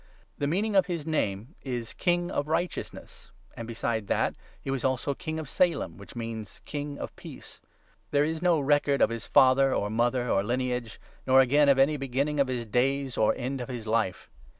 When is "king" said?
2.07-2.31, 5.13-5.37, 6.65-6.97